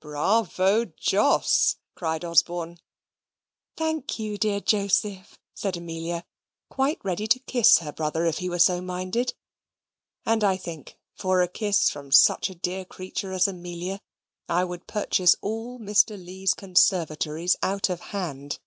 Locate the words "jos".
0.84-1.76